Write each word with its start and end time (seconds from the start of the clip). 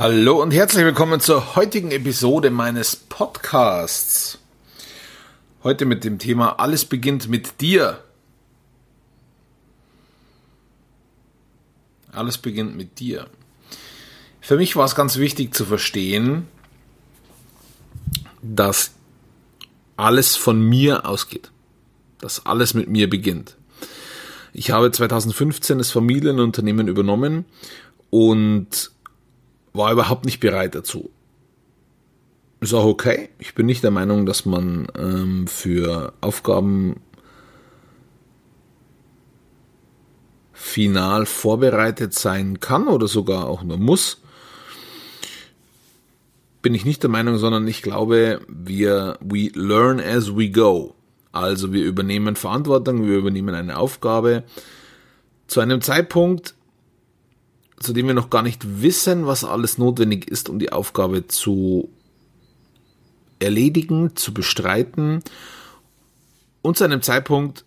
Hallo 0.00 0.40
und 0.40 0.50
herzlich 0.52 0.86
willkommen 0.86 1.20
zur 1.20 1.56
heutigen 1.56 1.90
Episode 1.90 2.48
meines 2.50 2.96
Podcasts. 2.96 4.38
Heute 5.62 5.84
mit 5.84 6.04
dem 6.04 6.18
Thema 6.18 6.58
Alles 6.58 6.86
beginnt 6.86 7.28
mit 7.28 7.60
dir. 7.60 8.02
Alles 12.12 12.38
beginnt 12.38 12.78
mit 12.78 12.98
dir. 12.98 13.26
Für 14.40 14.56
mich 14.56 14.74
war 14.74 14.86
es 14.86 14.94
ganz 14.94 15.18
wichtig 15.18 15.54
zu 15.54 15.66
verstehen, 15.66 16.48
dass 18.40 18.92
alles 19.98 20.34
von 20.34 20.62
mir 20.62 21.04
ausgeht. 21.04 21.50
Dass 22.20 22.46
alles 22.46 22.72
mit 22.72 22.88
mir 22.88 23.10
beginnt. 23.10 23.58
Ich 24.54 24.70
habe 24.70 24.90
2015 24.90 25.76
das 25.76 25.90
Familienunternehmen 25.90 26.88
übernommen 26.88 27.44
und 28.08 28.92
war 29.72 29.92
überhaupt 29.92 30.24
nicht 30.24 30.40
bereit 30.40 30.74
dazu. 30.74 31.10
Ist 32.60 32.74
auch 32.74 32.84
okay. 32.84 33.30
Ich 33.38 33.54
bin 33.54 33.66
nicht 33.66 33.82
der 33.82 33.90
Meinung, 33.90 34.26
dass 34.26 34.44
man 34.44 34.86
ähm, 34.96 35.46
für 35.46 36.12
Aufgaben 36.20 37.00
final 40.52 41.24
vorbereitet 41.24 42.12
sein 42.12 42.60
kann 42.60 42.86
oder 42.86 43.08
sogar 43.08 43.48
auch 43.48 43.62
nur 43.62 43.78
muss. 43.78 44.20
Bin 46.60 46.74
ich 46.74 46.84
nicht 46.84 47.02
der 47.02 47.08
Meinung, 47.08 47.38
sondern 47.38 47.66
ich 47.66 47.80
glaube, 47.80 48.42
wir 48.46 49.16
we 49.20 49.50
learn 49.54 49.98
as 49.98 50.36
we 50.36 50.50
go. 50.50 50.94
Also 51.32 51.72
wir 51.72 51.84
übernehmen 51.84 52.36
Verantwortung, 52.36 53.06
wir 53.06 53.16
übernehmen 53.16 53.54
eine 53.54 53.78
Aufgabe 53.78 54.44
zu 55.46 55.60
einem 55.60 55.80
Zeitpunkt, 55.80 56.54
zu 57.80 57.92
dem 57.94 58.06
wir 58.06 58.14
noch 58.14 58.30
gar 58.30 58.42
nicht 58.42 58.82
wissen, 58.82 59.26
was 59.26 59.42
alles 59.42 59.78
notwendig 59.78 60.30
ist, 60.30 60.48
um 60.48 60.58
die 60.58 60.70
Aufgabe 60.70 61.26
zu 61.26 61.88
erledigen, 63.38 64.14
zu 64.16 64.34
bestreiten 64.34 65.22
und 66.62 66.76
zu 66.76 66.84
einem 66.84 67.00
Zeitpunkt, 67.02 67.64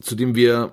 zu 0.00 0.14
dem 0.14 0.36
wir 0.36 0.72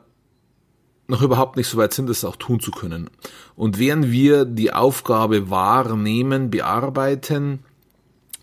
noch 1.08 1.24
überhaupt 1.24 1.58
nicht 1.58 1.68
so 1.68 1.78
weit 1.78 1.94
sind, 1.94 2.08
das 2.08 2.24
auch 2.24 2.36
tun 2.36 2.60
zu 2.60 2.70
können. 2.70 3.10
Und 3.56 3.80
während 3.80 4.12
wir 4.12 4.46
die 4.46 4.72
Aufgabe 4.72 5.50
wahrnehmen, 5.50 6.52
bearbeiten, 6.52 7.64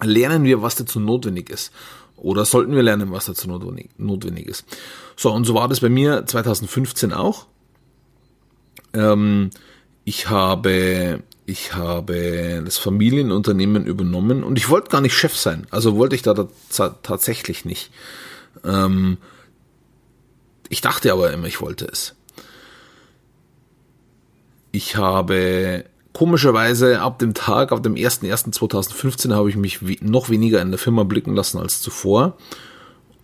lernen 0.02 0.42
wir, 0.42 0.60
was 0.60 0.74
dazu 0.74 0.98
notwendig 0.98 1.48
ist. 1.48 1.72
Oder 2.16 2.44
sollten 2.44 2.74
wir 2.74 2.82
lernen, 2.82 3.12
was 3.12 3.26
dazu 3.26 3.48
notwendig, 3.48 4.48
ist. 4.48 4.64
So, 5.14 5.32
und 5.32 5.44
so 5.44 5.54
war 5.54 5.68
das 5.68 5.80
bei 5.80 5.88
mir 5.88 6.26
2015 6.26 7.12
auch. 7.12 7.46
Ähm, 8.92 9.50
ich 10.08 10.30
habe, 10.30 11.24
ich 11.46 11.74
habe 11.74 12.62
das 12.64 12.78
Familienunternehmen 12.78 13.86
übernommen 13.86 14.44
und 14.44 14.56
ich 14.56 14.68
wollte 14.68 14.88
gar 14.88 15.00
nicht 15.00 15.18
Chef 15.18 15.36
sein. 15.36 15.66
Also 15.72 15.96
wollte 15.96 16.14
ich 16.14 16.22
da 16.22 16.46
tatsächlich 17.02 17.64
nicht. 17.64 17.90
Ähm, 18.64 19.18
ich 20.68 20.80
dachte 20.80 21.12
aber 21.12 21.32
immer, 21.32 21.48
ich 21.48 21.60
wollte 21.60 21.86
es. 21.86 22.14
Ich 24.70 24.94
habe 24.94 25.84
komischerweise 26.12 27.00
ab 27.00 27.18
dem 27.18 27.34
Tag, 27.34 27.72
ab 27.72 27.82
dem 27.82 27.96
01.01.2015 27.96 29.34
habe 29.34 29.50
ich 29.50 29.56
mich 29.56 29.80
noch 30.02 30.30
weniger 30.30 30.62
in 30.62 30.70
der 30.70 30.78
Firma 30.78 31.02
blicken 31.02 31.34
lassen 31.34 31.58
als 31.58 31.80
zuvor. 31.80 32.36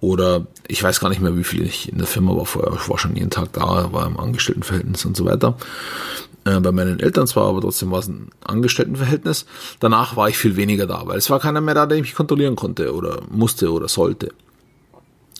Oder 0.00 0.48
ich 0.66 0.82
weiß 0.82 0.98
gar 0.98 1.10
nicht 1.10 1.20
mehr, 1.20 1.36
wie 1.36 1.44
viel 1.44 1.64
ich 1.64 1.88
in 1.92 1.98
der 1.98 2.08
Firma 2.08 2.36
war 2.36 2.44
vorher. 2.44 2.72
Ich 2.74 2.88
war 2.88 2.98
schon 2.98 3.14
jeden 3.14 3.30
Tag 3.30 3.52
da, 3.52 3.92
war 3.92 4.04
im 4.04 4.18
Angestelltenverhältnis 4.18 5.04
und 5.04 5.16
so 5.16 5.26
weiter. 5.26 5.56
Äh, 6.44 6.60
bei 6.60 6.72
meinen 6.72 6.98
Eltern 6.98 7.26
zwar, 7.26 7.48
aber 7.48 7.60
trotzdem 7.60 7.90
war 7.90 8.00
es 8.00 8.08
ein 8.08 8.30
Angestelltenverhältnis. 8.42 9.46
Danach 9.78 10.16
war 10.16 10.28
ich 10.28 10.36
viel 10.36 10.56
weniger 10.56 10.86
da, 10.86 11.06
weil 11.06 11.18
es 11.18 11.30
war 11.30 11.38
keiner 11.38 11.60
mehr 11.60 11.74
da, 11.74 11.86
der 11.86 12.00
mich 12.00 12.14
kontrollieren 12.14 12.56
konnte 12.56 12.94
oder 12.94 13.22
musste 13.30 13.72
oder 13.72 13.88
sollte. 13.88 14.32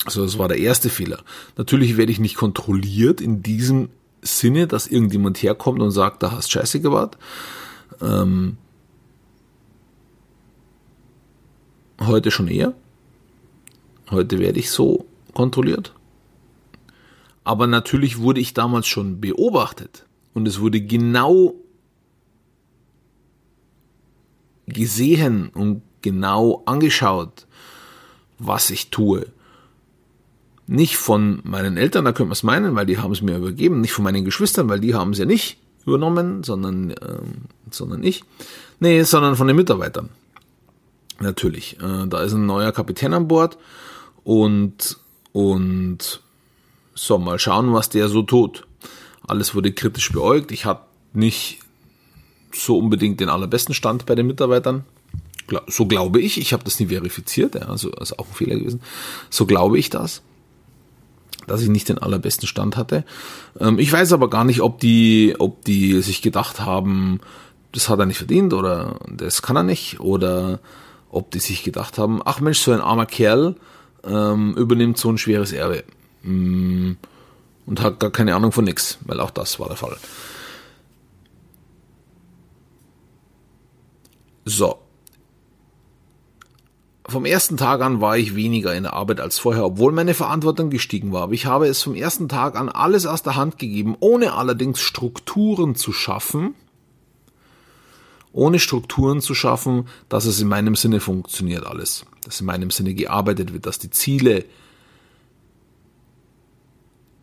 Also 0.05 0.25
das 0.25 0.39
war 0.39 0.48
der 0.48 0.59
erste 0.59 0.88
Fehler. 0.88 1.19
Natürlich 1.56 1.97
werde 1.97 2.12
ich 2.12 2.21
nicht 2.21 2.37
kontrolliert 2.37 3.21
in 3.21 3.43
diesem 3.43 3.88
Sinne, 4.21 4.66
dass 4.66 4.87
irgendjemand 4.87 5.43
herkommt 5.43 5.81
und 5.81 5.91
sagt, 5.91 6.22
da 6.22 6.32
hast 6.32 6.50
Scheiße 6.53 6.81
gebaut. 6.81 7.19
Ähm, 8.00 8.56
heute 12.00 12.31
schon 12.31 12.49
eher. 12.49 12.75
Heute 14.10 14.38
werde 14.38 14.60
ich 14.60 14.71
so 14.71 15.06
kontrolliert. 15.34 15.94
Aber 17.44 17.66
natürlich 17.66 18.19
wurde 18.19 18.41
ich 18.41 18.55
damals 18.55 18.87
schon 18.87 19.21
beobachtet 19.21 20.05
und 20.34 20.47
es 20.48 20.60
wurde 20.60 20.81
genau 20.81 21.54
gesehen 24.66 25.48
und 25.48 25.82
genau 26.00 26.62
angeschaut, 26.66 27.47
was 28.38 28.70
ich 28.70 28.91
tue. 28.91 29.26
Nicht 30.66 30.97
von 30.97 31.41
meinen 31.44 31.76
Eltern, 31.76 32.04
da 32.04 32.12
könnte 32.12 32.28
man 32.28 32.32
es 32.32 32.43
meinen, 32.43 32.75
weil 32.75 32.87
die 32.87 32.98
haben 32.98 33.12
es 33.12 33.22
mir 33.22 33.37
übergeben, 33.37 33.81
nicht 33.81 33.93
von 33.93 34.04
meinen 34.04 34.25
Geschwistern, 34.25 34.69
weil 34.69 34.81
die 34.81 34.94
haben 34.94 35.10
es 35.10 35.19
ja 35.19 35.25
nicht 35.25 35.59
übernommen, 35.84 36.44
sondern, 36.44 36.91
äh, 36.91 37.19
sondern 37.70 38.03
ich. 38.03 38.25
Nee, 38.81 39.03
sondern 39.03 39.37
von 39.37 39.47
den 39.47 39.56
Mitarbeitern. 39.56 40.09
Natürlich. 41.20 41.78
Äh, 41.81 42.06
da 42.06 42.22
ist 42.22 42.32
ein 42.32 42.47
neuer 42.47 42.72
Kapitän 42.72 43.12
an 43.12 43.28
Bord 43.28 43.59
und, 44.25 44.99
und 45.32 46.20
so, 46.94 47.19
mal 47.19 47.38
schauen, 47.38 47.72
was 47.72 47.91
der 47.91 48.09
so 48.09 48.22
tut. 48.22 48.66
Alles 49.27 49.55
wurde 49.55 49.72
kritisch 49.72 50.12
beäugt. 50.12 50.53
Ich 50.53 50.65
hatte 50.65 50.83
nicht 51.12 51.59
so 52.53 52.78
unbedingt 52.78 53.21
den 53.21 53.28
allerbesten 53.28 53.75
Stand 53.75 54.06
bei 54.06 54.15
den 54.15 54.27
Mitarbeitern. 54.27 54.84
So 55.69 55.87
glaube 55.87 56.21
ich. 56.21 56.38
Ich 56.38 56.53
habe 56.53 56.65
das 56.65 56.81
nie 56.81 56.87
verifiziert. 56.87 57.55
Ja, 57.55 57.62
also 57.62 57.91
ist 57.91 58.19
auch 58.19 58.28
ein 58.28 58.34
Fehler 58.34 58.56
gewesen. 58.56 58.82
So 59.31 59.47
glaube 59.47 59.78
ich 59.78 59.91
das 59.91 60.22
dass 61.47 61.62
ich 61.62 61.69
nicht 61.69 61.88
den 61.88 61.99
allerbesten 61.99 62.47
Stand 62.47 62.77
hatte. 62.77 63.05
Ähm, 63.59 63.78
ich 63.78 63.93
weiß 63.93 64.12
aber 64.12 64.31
gar 64.31 64.44
nicht, 64.44 64.61
ob 64.61 64.78
die, 64.81 65.34
ob 65.38 65.65
die 65.65 66.00
sich 66.00 66.22
gedacht 66.22 66.61
haben, 66.61 67.21
das 67.72 67.88
hat 67.88 67.99
er 67.99 68.06
nicht 68.06 68.19
verdient 68.19 68.53
oder 68.53 69.00
das 69.09 69.43
kann 69.43 69.56
er 69.56 69.62
nicht 69.62 70.00
oder 70.00 70.61
ob 71.11 71.31
die 71.31 71.41
sich 71.41 71.62
gedacht 71.62 71.99
haben, 71.99 72.22
ach 72.25 72.41
Mensch, 72.41 72.61
so 72.61 72.72
ein 72.72 72.81
armer 72.81 73.06
Kerl 73.06 73.56
ähm, 74.05 74.55
übernimmt 74.55 74.99
so 74.99 75.11
ein 75.11 75.19
schweres 75.19 75.53
Erbe. 75.53 75.84
Und 77.67 77.81
hat 77.81 78.00
gar 78.00 78.11
keine 78.11 78.34
Ahnung 78.34 78.53
von 78.53 78.65
nix, 78.65 78.99
weil 79.05 79.21
auch 79.21 79.31
das 79.31 79.61
war 79.61 79.69
der 79.69 79.77
Fall. 79.77 79.97
So. 84.45 84.78
Vom 87.06 87.25
ersten 87.25 87.56
Tag 87.56 87.81
an 87.83 88.00
war 88.00 88.17
ich 88.17 88.34
weniger 88.34 88.75
in 88.75 88.84
der 88.84 88.95
Arbeit 88.95 89.21
als 89.21 89.39
vorher, 89.39 89.65
obwohl 89.65 89.93
meine 89.93 90.15
Verantwortung 90.15 90.71
gestiegen 90.71 91.12
war. 91.12 91.23
Aber 91.23 91.33
ich 91.33 91.47
habe 91.47 91.67
es 91.67 91.83
vom 91.83 91.95
ersten 91.95 92.28
Tag 92.28 92.56
an 92.56 92.69
alles 92.69 93.06
aus 93.06 93.23
der 93.23 93.37
Hand 93.37 93.59
gegeben, 93.59 93.97
ohne 94.00 94.33
allerdings 94.33 94.81
Strukturen 94.81 95.75
zu 95.75 95.93
schaffen, 95.93 96.55
ohne 98.33 98.59
Strukturen 98.59 99.21
zu 99.21 99.34
schaffen, 99.34 99.89
dass 100.09 100.25
es 100.25 100.41
in 100.41 100.49
meinem 100.49 100.75
Sinne 100.75 101.00
funktioniert 101.00 101.67
alles, 101.67 102.06
dass 102.25 102.41
in 102.41 102.47
meinem 102.47 102.71
Sinne 102.71 102.94
gearbeitet 102.94 103.53
wird, 103.53 103.67
dass 103.67 103.79
die 103.79 103.91
Ziele 103.91 104.44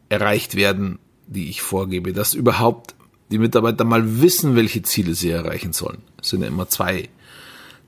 erreicht 0.09 0.55
werden, 0.55 0.99
die 1.27 1.49
ich 1.49 1.61
vorgebe, 1.61 2.13
dass 2.13 2.33
überhaupt 2.33 2.95
die 3.31 3.37
Mitarbeiter 3.37 3.83
mal 3.83 4.21
wissen, 4.21 4.55
welche 4.55 4.81
Ziele 4.81 5.13
sie 5.13 5.29
erreichen 5.29 5.73
sollen. 5.73 6.01
Es 6.21 6.29
sind 6.29 6.41
ja 6.41 6.47
immer 6.47 6.67
zwei, 6.67 7.09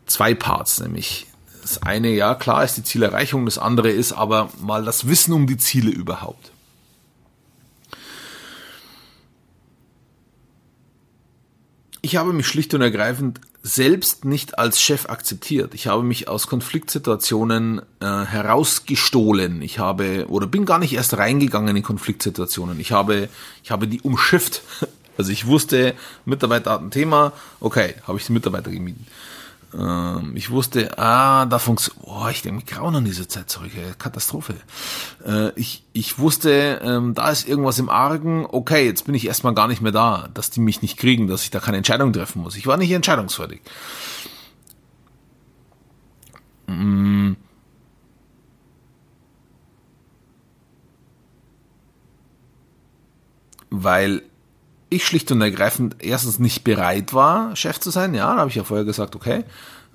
zwei 0.06 0.36
Parts, 0.36 0.80
nämlich 0.80 1.26
das 1.62 1.82
eine, 1.84 2.10
ja 2.10 2.36
klar 2.36 2.64
ist 2.64 2.78
die 2.78 2.84
Zielerreichung, 2.84 3.46
das 3.46 3.58
andere 3.58 3.90
ist 3.90 4.14
aber 4.14 4.50
mal 4.62 4.86
das 4.86 5.08
Wissen 5.08 5.34
um 5.34 5.48
die 5.48 5.58
Ziele 5.58 5.92
überhaupt. 5.92 6.52
Ich 12.04 12.16
habe 12.16 12.34
mich 12.34 12.48
schlicht 12.48 12.74
und 12.74 12.82
ergreifend 12.82 13.42
selbst 13.64 14.26
nicht 14.26 14.58
als 14.58 14.82
Chef 14.82 15.08
akzeptiert. 15.08 15.74
Ich 15.74 15.88
habe 15.88 16.04
mich 16.04 16.28
aus 16.28 16.48
Konfliktsituationen 16.48 17.82
äh, 18.00 18.06
herausgestohlen. 18.06 19.62
Ich 19.62 19.78
habe 19.78 20.26
oder 20.30 20.48
bin 20.48 20.66
gar 20.66 20.80
nicht 20.80 20.94
erst 20.94 21.18
reingegangen 21.18 21.76
in 21.76 21.84
Konfliktsituationen. 21.84 22.80
Ich 22.80 22.92
habe 22.92 23.30
ich 23.64 23.72
habe 23.72 23.88
die 23.88 24.02
umschifft. 24.02 24.62
Also 25.18 25.34
ich 25.34 25.46
wusste, 25.46 25.94
Mitarbeiter 26.26 26.72
hat 26.72 26.82
ein 26.82 26.90
Thema, 26.90 27.34
okay, 27.60 27.96
habe 28.08 28.18
ich 28.18 28.26
die 28.26 28.32
Mitarbeiter 28.32 28.72
gemieden. 28.72 29.06
Ähm, 29.74 30.34
ich 30.36 30.50
wusste, 30.52 30.98
ah, 30.98 31.46
da 31.46 31.60
funktioniert, 31.60 32.06
oh, 32.08 32.28
ich 32.30 32.42
denke, 32.42 32.58
mich 32.58 32.66
grauen 32.66 32.96
an 32.96 33.06
diese 33.06 33.28
Zeit 33.28 33.50
zurück, 33.50 33.72
Katastrophe. 33.98 34.56
Äh, 35.26 35.52
ich, 35.56 35.84
ich 35.94 36.20
wusste, 36.20 36.82
ähm, 36.84 37.14
da 37.14 37.30
ist 37.30 37.48
irgendwas 37.48 37.80
im 37.80 37.90
Argen, 37.90 38.46
okay, 38.50 38.86
jetzt 38.86 39.06
bin 39.06 39.16
ich 39.16 39.28
erstmal 39.28 39.54
gar 39.54 39.68
nicht 39.68 39.82
mehr 39.82 39.92
da, 39.92 40.30
dass 40.34 40.50
die 40.50 40.60
mich 40.60 40.82
nicht 40.82 40.98
kriegen, 40.98 41.28
dass 41.28 41.44
ich 41.44 41.52
da 41.52 41.60
keine 41.60 41.78
Entscheidung 41.78 42.12
treffen 42.12 42.42
muss. 42.42 42.56
Ich 42.56 42.68
war 42.68 42.78
nicht 42.78 42.92
entscheidungsfreudig. 42.92 43.62
Mm. 46.68 47.34
Weil 53.70 54.24
ich 54.92 55.06
schlicht 55.06 55.32
und 55.32 55.42
ergreifend 55.42 55.96
erstens 56.00 56.38
nicht 56.38 56.64
bereit 56.64 57.14
war, 57.14 57.56
Chef 57.56 57.80
zu 57.80 57.90
sein. 57.90 58.14
Ja, 58.14 58.34
da 58.34 58.42
habe 58.42 58.50
ich 58.50 58.58
ja 58.58 58.66
vorher 58.66 58.86
gesagt, 58.86 59.16
okay, 59.16 59.46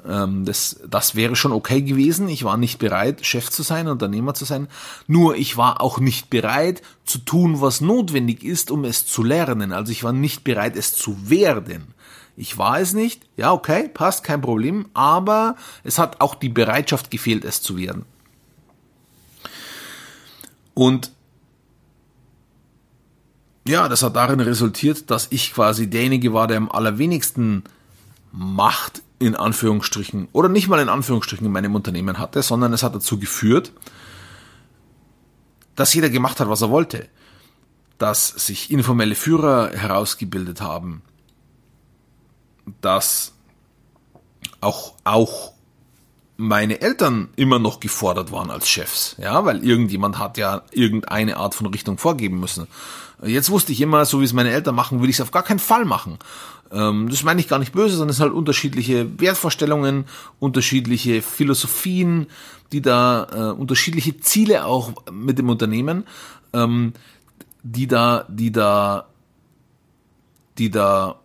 ähm, 0.08 0.46
das, 0.46 0.80
das 0.88 1.14
wäre 1.14 1.36
schon 1.36 1.52
okay 1.52 1.82
gewesen. 1.82 2.28
Ich 2.30 2.44
war 2.44 2.56
nicht 2.56 2.78
bereit, 2.78 3.24
Chef 3.24 3.50
zu 3.50 3.62
sein, 3.62 3.88
Unternehmer 3.88 4.32
zu 4.32 4.46
sein. 4.46 4.68
Nur 5.06 5.36
ich 5.36 5.58
war 5.58 5.82
auch 5.82 6.00
nicht 6.00 6.30
bereit 6.30 6.80
zu 7.04 7.18
tun, 7.18 7.60
was 7.60 7.82
notwendig 7.82 8.42
ist, 8.42 8.70
um 8.70 8.84
es 8.84 9.04
zu 9.04 9.22
lernen. 9.22 9.72
Also 9.72 9.92
ich 9.92 10.02
war 10.02 10.12
nicht 10.12 10.44
bereit, 10.44 10.76
es 10.76 10.94
zu 10.94 11.28
werden. 11.28 11.94
Ich 12.34 12.56
war 12.56 12.80
es 12.80 12.94
nicht. 12.94 13.22
Ja, 13.36 13.52
okay, 13.52 13.90
passt, 13.92 14.24
kein 14.24 14.40
Problem. 14.40 14.86
Aber 14.94 15.56
es 15.84 15.98
hat 15.98 16.22
auch 16.22 16.34
die 16.34 16.48
Bereitschaft 16.48 17.10
gefehlt, 17.10 17.44
es 17.44 17.60
zu 17.60 17.76
werden. 17.76 18.06
Und 20.72 21.12
ja, 23.68 23.88
das 23.88 24.02
hat 24.02 24.16
darin 24.16 24.40
resultiert, 24.40 25.10
dass 25.10 25.28
ich 25.30 25.52
quasi 25.52 25.88
derjenige 25.88 26.32
war, 26.32 26.46
der 26.46 26.56
am 26.58 26.70
allerwenigsten 26.70 27.64
Macht 28.32 29.02
in 29.18 29.34
Anführungsstrichen 29.34 30.28
oder 30.32 30.48
nicht 30.48 30.68
mal 30.68 30.80
in 30.80 30.88
Anführungsstrichen 30.88 31.46
in 31.46 31.52
meinem 31.52 31.74
Unternehmen 31.74 32.18
hatte, 32.18 32.42
sondern 32.42 32.72
es 32.72 32.82
hat 32.82 32.94
dazu 32.94 33.18
geführt, 33.18 33.72
dass 35.74 35.94
jeder 35.94 36.10
gemacht 36.10 36.40
hat, 36.40 36.48
was 36.48 36.62
er 36.62 36.70
wollte, 36.70 37.08
dass 37.98 38.28
sich 38.28 38.70
informelle 38.70 39.14
Führer 39.14 39.70
herausgebildet 39.72 40.60
haben, 40.60 41.02
dass 42.80 43.32
auch, 44.60 44.94
auch 45.04 45.52
meine 46.36 46.80
Eltern 46.80 47.28
immer 47.36 47.58
noch 47.58 47.80
gefordert 47.80 48.30
waren 48.30 48.50
als 48.50 48.68
Chefs, 48.68 49.16
ja, 49.18 49.44
weil 49.44 49.64
irgendjemand 49.64 50.18
hat 50.18 50.36
ja 50.36 50.62
irgendeine 50.70 51.38
Art 51.38 51.54
von 51.54 51.66
Richtung 51.66 51.98
vorgeben 51.98 52.40
müssen. 52.40 52.66
Jetzt 53.22 53.50
wusste 53.50 53.72
ich 53.72 53.80
immer, 53.80 54.04
so 54.04 54.20
wie 54.20 54.24
es 54.24 54.34
meine 54.34 54.50
Eltern 54.50 54.74
machen, 54.74 55.00
würde 55.00 55.10
ich 55.10 55.16
es 55.16 55.22
auf 55.22 55.30
gar 55.30 55.42
keinen 55.42 55.58
Fall 55.58 55.86
machen. 55.86 56.18
Ähm, 56.70 57.08
das 57.08 57.22
meine 57.22 57.40
ich 57.40 57.48
gar 57.48 57.58
nicht 57.58 57.72
böse, 57.72 57.96
sondern 57.96 58.10
es 58.10 58.16
sind 58.16 58.24
halt 58.24 58.34
unterschiedliche 58.34 59.18
Wertvorstellungen, 59.18 60.04
unterschiedliche 60.38 61.22
Philosophien, 61.22 62.26
die 62.72 62.82
da, 62.82 63.26
äh, 63.32 63.58
unterschiedliche 63.58 64.18
Ziele 64.20 64.66
auch 64.66 64.92
mit 65.10 65.38
dem 65.38 65.48
Unternehmen, 65.48 66.04
ähm, 66.52 66.92
die 67.62 67.86
da, 67.86 68.26
die 68.28 68.52
da, 68.52 69.06
die 70.58 70.70
da 70.70 71.16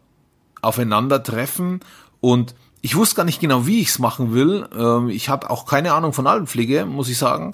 aufeinandertreffen 0.61 1.81
und 2.21 2.55
ich 2.81 2.95
wusste 2.95 3.15
gar 3.15 3.25
nicht 3.25 3.39
genau, 3.39 3.67
wie 3.67 3.79
ich 3.79 3.89
es 3.89 3.99
machen 3.99 4.33
will. 4.33 4.67
Ähm, 4.75 5.09
ich 5.09 5.29
habe 5.29 5.49
auch 5.49 5.65
keine 5.65 5.93
Ahnung 5.93 6.13
von 6.13 6.27
Altenpflege, 6.27 6.85
muss 6.85 7.09
ich 7.09 7.17
sagen. 7.17 7.51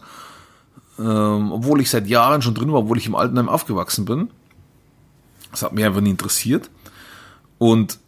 Ähm, 0.99 1.51
obwohl 1.51 1.81
ich 1.81 1.89
seit 1.89 2.07
Jahren 2.07 2.41
schon 2.41 2.55
drin 2.55 2.71
war, 2.71 2.79
obwohl 2.79 2.97
ich 2.97 3.07
im 3.07 3.15
Altenheim 3.15 3.49
aufgewachsen 3.49 4.05
bin. 4.05 4.29
Das 5.51 5.61
hat 5.63 5.73
mich 5.73 5.85
einfach 5.85 6.01
nie 6.01 6.11
interessiert. 6.11 6.69
Und 7.57 7.99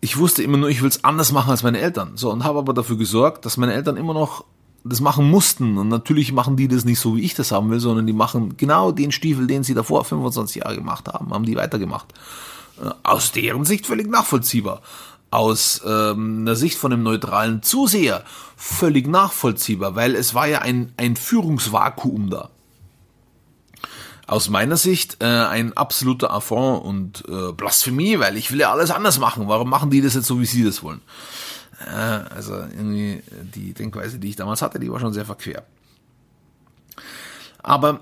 ich 0.00 0.18
wusste 0.18 0.42
immer 0.42 0.58
nur, 0.58 0.68
ich 0.68 0.82
will 0.82 0.88
es 0.88 1.04
anders 1.04 1.32
machen 1.32 1.50
als 1.50 1.62
meine 1.62 1.78
Eltern. 1.78 2.12
So, 2.16 2.30
und 2.30 2.44
habe 2.44 2.58
aber 2.58 2.74
dafür 2.74 2.98
gesorgt, 2.98 3.46
dass 3.46 3.56
meine 3.56 3.72
Eltern 3.72 3.96
immer 3.96 4.12
noch 4.12 4.44
das 4.82 5.00
machen 5.00 5.30
mussten. 5.30 5.78
Und 5.78 5.88
natürlich 5.88 6.32
machen 6.32 6.56
die 6.56 6.68
das 6.68 6.84
nicht 6.84 7.00
so, 7.00 7.16
wie 7.16 7.22
ich 7.22 7.34
das 7.34 7.52
haben 7.52 7.70
will, 7.70 7.80
sondern 7.80 8.06
die 8.06 8.12
machen 8.12 8.56
genau 8.56 8.92
den 8.92 9.12
Stiefel, 9.12 9.46
den 9.46 9.62
sie 9.62 9.72
davor 9.72 10.04
25 10.04 10.56
Jahre 10.56 10.74
gemacht 10.74 11.08
haben, 11.08 11.32
haben 11.32 11.46
die 11.46 11.56
weitergemacht. 11.56 12.12
Äh, 12.82 12.90
aus 13.02 13.32
deren 13.32 13.64
Sicht 13.64 13.86
völlig 13.86 14.08
nachvollziehbar 14.10 14.82
aus 15.30 15.82
ähm, 15.86 16.44
der 16.46 16.54
Sicht 16.54 16.78
von 16.78 16.92
einem 16.92 17.02
neutralen 17.02 17.62
Zuseher 17.62 18.24
völlig 18.56 19.06
nachvollziehbar, 19.06 19.96
weil 19.96 20.14
es 20.14 20.34
war 20.34 20.46
ja 20.46 20.60
ein, 20.60 20.92
ein 20.96 21.16
Führungsvakuum 21.16 22.30
da. 22.30 22.50
Aus 24.26 24.48
meiner 24.48 24.76
Sicht 24.76 25.18
äh, 25.20 25.26
ein 25.26 25.76
absoluter 25.76 26.32
Affront 26.32 26.84
und 26.84 27.24
äh, 27.28 27.52
Blasphemie, 27.52 28.18
weil 28.20 28.36
ich 28.36 28.50
will 28.52 28.60
ja 28.60 28.72
alles 28.72 28.90
anders 28.90 29.18
machen. 29.18 29.48
Warum 29.48 29.68
machen 29.68 29.90
die 29.90 30.00
das 30.00 30.14
jetzt 30.14 30.26
so, 30.26 30.40
wie 30.40 30.46
sie 30.46 30.64
das 30.64 30.82
wollen? 30.82 31.02
Äh, 31.86 31.90
also 32.34 32.54
irgendwie 32.54 33.22
die 33.54 33.74
Denkweise, 33.74 34.18
die 34.18 34.30
ich 34.30 34.36
damals 34.36 34.62
hatte, 34.62 34.78
die 34.78 34.90
war 34.90 35.00
schon 35.00 35.12
sehr 35.12 35.26
verquer. 35.26 35.64
Aber 37.62 38.00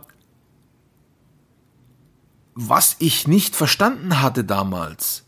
was 2.54 2.96
ich 2.98 3.26
nicht 3.26 3.56
verstanden 3.56 4.20
hatte 4.20 4.44
damals, 4.44 5.24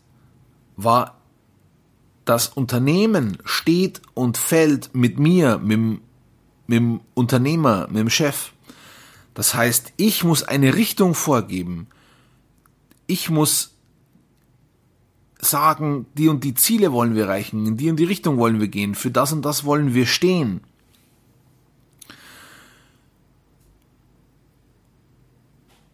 war 0.77 1.17
das 2.25 2.47
Unternehmen 2.47 3.37
steht 3.45 4.01
und 4.13 4.37
fällt 4.37 4.93
mit 4.93 5.19
mir, 5.19 5.59
mit, 5.59 5.79
mit 5.79 6.01
dem 6.69 6.99
Unternehmer, 7.13 7.87
mit 7.87 7.97
dem 7.97 8.09
Chef. 8.09 8.51
Das 9.33 9.53
heißt, 9.53 9.93
ich 9.97 10.23
muss 10.23 10.43
eine 10.43 10.75
Richtung 10.75 11.13
vorgeben. 11.13 11.87
Ich 13.05 13.29
muss 13.29 13.75
sagen, 15.39 16.07
die 16.15 16.27
und 16.27 16.43
die 16.43 16.55
Ziele 16.55 16.91
wollen 16.91 17.13
wir 17.13 17.25
erreichen, 17.25 17.65
in 17.67 17.77
die 17.77 17.89
und 17.89 17.97
die 17.97 18.05
Richtung 18.05 18.37
wollen 18.37 18.59
wir 18.59 18.67
gehen, 18.67 18.95
für 18.95 19.11
das 19.11 19.31
und 19.31 19.43
das 19.43 19.63
wollen 19.63 19.93
wir 19.93 20.07
stehen. 20.07 20.61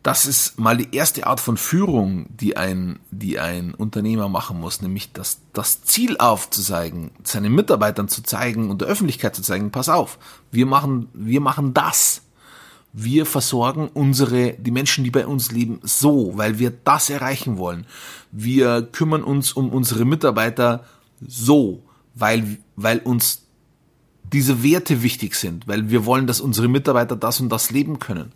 Das 0.04 0.26
ist 0.26 0.60
mal 0.60 0.78
die 0.78 0.96
erste 0.96 1.28
Art 1.28 1.40
von 1.40 1.58
Führung, 1.58 2.26
die 2.30 2.58
ein, 2.58 3.00
die 3.12 3.40
ein 3.40 3.76
Unternehmer 3.76 4.30
machen 4.30 4.60
muss, 4.60 4.82
nämlich 4.82 5.14
das, 5.14 5.40
das 5.54 5.84
Ziel 5.84 6.18
aufzuzeigen, 6.18 7.12
seinen 7.24 7.54
Mitarbeitern 7.54 8.08
zu 8.08 8.24
zeigen 8.24 8.72
und 8.72 8.82
der 8.82 8.88
Öffentlichkeit 8.88 9.36
zu 9.36 9.44
zeigen, 9.44 9.70
pass 9.70 9.90
auf, 9.90 10.18
wir 10.52 10.66
machen, 10.66 11.08
wir 11.14 11.42
machen 11.42 11.74
das. 11.74 12.24
Wir 12.94 13.26
versorgen 13.26 13.90
unsere, 13.94 14.54
die 14.54 14.72
Menschen, 14.72 15.06
die 15.06 15.12
bei 15.12 15.26
uns 15.26 15.52
leben, 15.52 15.80
so, 15.82 16.34
weil 16.36 16.60
wir 16.60 16.72
das 16.72 17.10
erreichen 17.10 17.58
wollen. 17.58 17.86
Wir 18.32 18.82
kümmern 18.82 19.24
uns 19.24 19.54
um 19.54 19.70
unsere 19.70 20.04
Mitarbeiter 20.04 20.84
so, 21.26 21.84
weil, 22.16 22.58
weil 22.76 23.00
uns 23.00 23.44
diese 24.34 24.64
Werte 24.64 25.04
wichtig 25.04 25.36
sind, 25.36 25.68
weil 25.68 25.90
wir 25.90 26.06
wollen, 26.06 26.28
dass 26.28 26.42
unsere 26.42 26.68
Mitarbeiter 26.68 27.16
das 27.16 27.40
und 27.40 27.50
das 27.50 27.72
leben 27.72 28.00
können. 28.00 28.34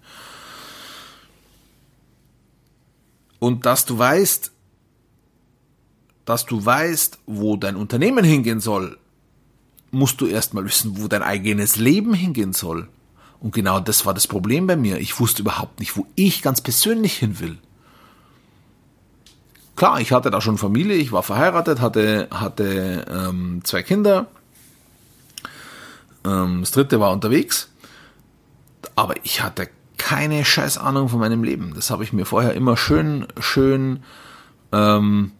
Und 3.39 3.65
dass 3.65 3.85
du 3.85 3.97
weißt, 3.97 4.51
dass 6.25 6.45
du 6.45 6.65
weißt, 6.65 7.19
wo 7.27 7.55
dein 7.55 7.75
Unternehmen 7.75 8.25
hingehen 8.25 8.59
soll, 8.59 8.97
musst 9.91 10.19
du 10.21 10.25
erstmal 10.25 10.65
wissen, 10.65 11.01
wo 11.01 11.07
dein 11.07 11.23
eigenes 11.23 11.75
Leben 11.75 12.13
hingehen 12.13 12.53
soll. 12.53 12.89
Und 13.39 13.53
genau 13.53 13.79
das 13.79 14.05
war 14.05 14.13
das 14.13 14.27
Problem 14.27 14.67
bei 14.67 14.75
mir. 14.75 14.97
Ich 14.97 15.19
wusste 15.19 15.43
überhaupt 15.43 15.79
nicht, 15.79 15.95
wo 15.97 16.07
ich 16.15 16.41
ganz 16.41 16.61
persönlich 16.61 17.17
hin 17.17 17.39
will. 17.39 17.57
Klar, 19.75 19.99
ich 19.99 20.11
hatte 20.11 20.31
da 20.31 20.41
schon 20.41 20.57
Familie, 20.57 20.95
ich 20.95 21.11
war 21.11 21.21
verheiratet, 21.21 21.81
hatte, 21.81 22.29
hatte 22.31 23.05
ähm, 23.09 23.61
zwei 23.63 23.83
Kinder. 23.83 24.27
Ähm, 26.25 26.61
das 26.61 26.71
dritte 26.71 26.99
war 26.99 27.11
unterwegs. 27.11 27.69
Aber 28.95 29.15
ich 29.23 29.43
hatte 29.43 29.69
keine 29.97 30.43
scheiß 30.45 30.77
Ahnung 30.77 31.09
von 31.09 31.19
meinem 31.19 31.43
Leben. 31.43 31.73
Das 31.75 31.89
habe 31.89 32.03
ich 32.03 32.13
mir 32.13 32.25
vorher 32.25 32.53
immer 32.53 32.77
schön, 32.77 33.27
schön, 33.39 34.03
ähm, 34.71 35.31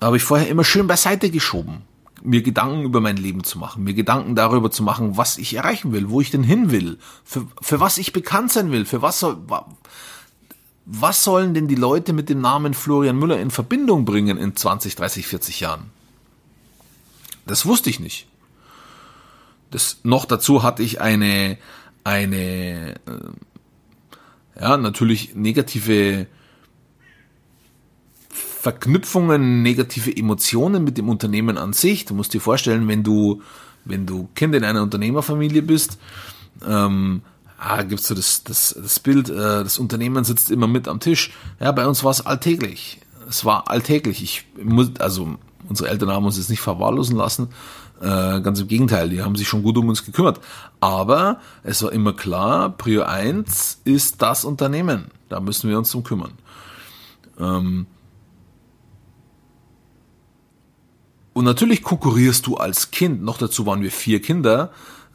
habe 0.00 0.16
ich 0.16 0.22
vorher 0.22 0.48
immer 0.48 0.64
schön 0.64 0.86
beiseite 0.86 1.30
geschoben, 1.30 1.82
mir 2.22 2.42
Gedanken 2.42 2.82
über 2.82 3.00
mein 3.00 3.16
Leben 3.16 3.44
zu 3.44 3.58
machen, 3.58 3.84
mir 3.84 3.94
Gedanken 3.94 4.34
darüber 4.34 4.70
zu 4.70 4.82
machen, 4.82 5.16
was 5.16 5.38
ich 5.38 5.54
erreichen 5.54 5.92
will, 5.92 6.10
wo 6.10 6.20
ich 6.20 6.30
denn 6.30 6.42
hin 6.42 6.70
will, 6.70 6.98
für, 7.24 7.46
für 7.60 7.80
was 7.80 7.98
ich 7.98 8.12
bekannt 8.12 8.52
sein 8.52 8.70
will, 8.70 8.84
für 8.84 9.02
was 9.02 9.20
soll, 9.20 9.38
was 10.86 11.24
sollen 11.24 11.54
denn 11.54 11.68
die 11.68 11.74
Leute 11.74 12.12
mit 12.12 12.28
dem 12.28 12.40
Namen 12.40 12.74
Florian 12.74 13.18
Müller 13.18 13.40
in 13.40 13.50
Verbindung 13.50 14.04
bringen 14.04 14.36
in 14.36 14.54
20, 14.54 14.96
30, 14.96 15.26
40 15.26 15.60
Jahren? 15.60 15.90
Das 17.46 17.66
wusste 17.66 17.90
ich 17.90 18.00
nicht. 18.00 18.26
Das, 19.70 19.98
noch 20.02 20.24
dazu 20.24 20.62
hatte 20.62 20.82
ich 20.82 21.00
eine, 21.00 21.58
eine, 22.04 22.94
äh, 22.94 24.60
ja, 24.60 24.76
natürlich 24.76 25.34
negative 25.34 26.26
Verknüpfungen, 28.28 29.62
negative 29.62 30.16
Emotionen 30.16 30.84
mit 30.84 30.96
dem 30.96 31.08
Unternehmen 31.08 31.58
an 31.58 31.72
sich. 31.72 32.04
Du 32.04 32.14
musst 32.14 32.32
dir 32.32 32.40
vorstellen, 32.40 32.88
wenn 32.88 33.02
du, 33.02 33.42
wenn 33.84 34.06
du 34.06 34.28
Kind 34.34 34.54
in 34.54 34.64
einer 34.64 34.82
Unternehmerfamilie 34.82 35.62
bist, 35.62 35.98
ähm, 36.66 37.22
ah, 37.58 37.82
gibt's 37.82 38.08
so 38.08 38.14
das, 38.14 38.44
das, 38.44 38.74
das 38.80 39.00
Bild, 39.00 39.28
äh, 39.28 39.34
das 39.34 39.78
Unternehmen 39.78 40.24
sitzt 40.24 40.50
immer 40.50 40.66
mit 40.66 40.88
am 40.88 41.00
Tisch. 41.00 41.32
Ja, 41.60 41.72
bei 41.72 41.86
uns 41.86 42.04
war 42.04 42.10
es 42.10 42.24
alltäglich. 42.24 43.00
Es 43.28 43.44
war 43.44 43.68
alltäglich. 43.70 44.22
Ich 44.22 44.46
muss, 44.62 44.96
also 44.98 45.36
unsere 45.68 45.88
Eltern 45.88 46.10
haben 46.10 46.26
uns 46.26 46.36
jetzt 46.36 46.50
nicht 46.50 46.60
verwahrlosen 46.60 47.16
lassen, 47.16 47.48
äh, 48.00 48.40
ganz 48.40 48.60
im 48.60 48.68
Gegenteil, 48.68 49.08
die 49.08 49.22
haben 49.22 49.36
sich 49.36 49.48
schon 49.48 49.62
gut 49.62 49.76
um 49.78 49.88
uns 49.88 50.04
gekümmert. 50.04 50.40
Aber 50.80 51.40
es 51.62 51.82
war 51.82 51.92
immer 51.92 52.12
klar, 52.12 52.70
Prio 52.70 53.02
1 53.02 53.80
ist 53.84 54.20
das 54.20 54.44
Unternehmen. 54.44 55.10
Da 55.28 55.40
müssen 55.40 55.70
wir 55.70 55.78
uns 55.78 55.90
drum 55.90 56.04
kümmern. 56.04 56.32
Ähm 57.38 57.86
und 61.32 61.44
natürlich 61.44 61.82
konkurrierst 61.82 62.46
du 62.46 62.56
als 62.56 62.90
Kind, 62.90 63.22
noch 63.22 63.38
dazu 63.38 63.66
waren 63.66 63.82
wir 63.82 63.90
vier 63.90 64.20
Kinder, 64.20 64.70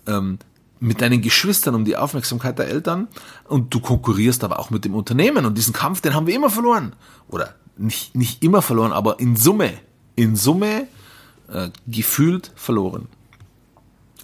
ähm, 0.08 0.40
mit 0.80 1.02
deinen 1.02 1.22
Geschwistern 1.22 1.76
um 1.76 1.86
die 1.86 1.98
Aufmerksamkeit 1.98 2.58
der 2.58 2.68
Eltern 2.68 3.08
und 3.48 3.74
du 3.74 3.80
konkurrierst 3.80 4.44
aber 4.44 4.60
auch 4.60 4.70
mit 4.70 4.86
dem 4.86 4.96
Unternehmen 4.96 5.46
und 5.46 5.58
diesen 5.58 5.74
Kampf, 5.74 6.02
den 6.02 6.14
haben 6.14 6.28
wir 6.28 6.36
immer 6.36 6.50
verloren. 6.50 6.94
Oder 7.28 7.56
nicht, 7.78 8.16
nicht 8.16 8.44
immer 8.44 8.62
verloren, 8.62 8.94
aber 8.94 9.20
in 9.20 9.36
Summe, 9.36 9.74
in 10.16 10.36
Summe 10.36 10.88
äh, 11.54 11.70
gefühlt 11.88 12.52
verloren. 12.56 13.08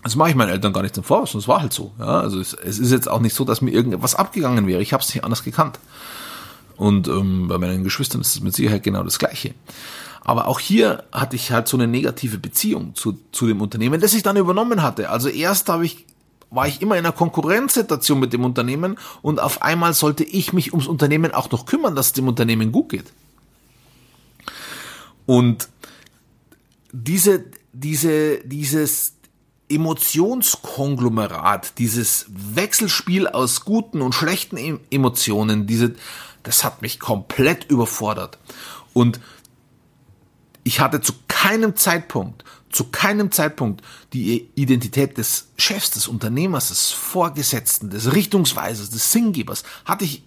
Das 0.04 0.16
mache 0.16 0.30
ich 0.30 0.36
meinen 0.36 0.50
Eltern 0.50 0.72
gar 0.72 0.84
nicht 0.84 0.94
zum 0.94 1.04
Vorwurf, 1.04 1.34
es 1.34 1.48
war 1.48 1.62
halt 1.62 1.74
so. 1.74 1.92
Ja? 1.98 2.20
Also 2.20 2.40
es, 2.40 2.54
es, 2.54 2.78
ist 2.78 2.92
jetzt 2.92 3.10
auch 3.10 3.20
nicht 3.20 3.34
so, 3.34 3.44
dass 3.44 3.62
mir 3.62 3.72
irgendwas 3.72 4.14
abgegangen 4.14 4.68
wäre. 4.68 4.82
Ich 4.82 4.94
habe 4.94 5.02
es 5.02 5.14
nicht 5.14 5.24
anders 5.24 5.44
gekannt. 5.44 5.80
Und 6.78 7.08
ähm, 7.08 7.48
bei 7.48 7.58
meinen 7.58 7.84
Geschwistern 7.84 8.22
ist 8.22 8.36
es 8.36 8.42
mit 8.42 8.56
Sicherheit 8.56 8.84
genau 8.84 9.04
das 9.04 9.18
Gleiche. 9.18 9.56
Aber 10.22 10.48
auch 10.48 10.60
hier 10.60 11.04
hatte 11.12 11.36
ich 11.36 11.52
halt 11.52 11.68
so 11.68 11.78
eine 11.78 11.88
negative 11.88 12.38
Beziehung 12.38 12.96
zu, 12.96 13.18
zu 13.32 13.48
dem 13.48 13.62
Unternehmen, 13.62 14.02
das 14.02 14.14
ich 14.14 14.24
dann 14.24 14.38
übernommen 14.38 14.84
hatte. 14.84 15.10
Also 15.10 15.30
erst 15.30 15.70
habe 15.70 15.86
ich 15.86 16.06
war 16.52 16.68
ich 16.68 16.82
immer 16.82 16.96
in 16.96 17.06
einer 17.06 17.12
Konkurrenzsituation 17.12 18.20
mit 18.20 18.32
dem 18.32 18.46
Unternehmen 18.46 18.98
und 19.22 19.42
auf 19.42 19.62
einmal 19.62 19.94
sollte 19.94 20.24
ich 20.24 20.54
mich 20.54 20.72
ums 20.72 20.88
Unternehmen 20.88 21.34
auch 21.34 21.52
noch 21.52 21.66
kümmern, 21.66 21.96
dass 21.96 22.08
es 22.08 22.14
dem 22.14 22.28
Unternehmen 22.28 22.72
gut 22.72 22.90
geht. 22.90 23.12
Und 25.26 25.70
diese, 26.96 27.44
diese, 27.74 28.40
dieses 28.46 29.16
Emotionskonglomerat, 29.68 31.78
dieses 31.78 32.28
Wechselspiel 32.30 33.28
aus 33.28 33.66
guten 33.66 34.02
und 34.02 34.16
schlechten 34.16 34.80
Emotionen, 34.90 35.68
diese, 35.68 35.96
das 36.44 36.64
hat 36.64 36.82
mich 36.82 37.00
komplett 37.00 37.70
überfordert. 37.70 38.38
Und 38.94 39.20
ich 40.64 40.80
hatte 40.80 41.02
zu 41.02 41.14
keinem 41.28 41.76
Zeitpunkt, 41.76 42.46
zu 42.72 42.86
keinem 42.86 43.32
Zeitpunkt 43.32 43.84
die 44.14 44.50
Identität 44.56 45.18
des 45.18 45.50
Chefs, 45.58 45.92
des 45.92 46.08
Unternehmers, 46.08 46.70
des 46.70 46.92
Vorgesetzten, 46.92 47.90
des 47.90 48.14
Richtungsweisers, 48.14 48.90
des 48.90 49.12
Sinngebers, 49.12 49.64
hatte 49.84 50.06
ich, 50.06 50.24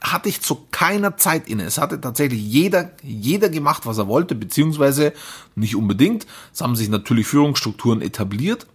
hatte 0.00 0.28
ich 0.28 0.40
zu 0.40 0.66
keiner 0.70 1.16
Zeit 1.16 1.48
inne. 1.48 1.64
Es 1.64 1.78
hatte 1.78 2.00
tatsächlich 2.00 2.42
jeder, 2.42 2.92
jeder 3.02 3.48
gemacht, 3.48 3.86
was 3.86 3.98
er 3.98 4.08
wollte, 4.08 4.34
beziehungsweise 4.34 5.12
nicht 5.54 5.76
unbedingt. 5.76 6.26
Es 6.52 6.60
haben 6.60 6.76
sich 6.76 6.88
natürlich 6.88 7.26
Führungsstrukturen 7.26 8.00
etabliert, 8.00 8.66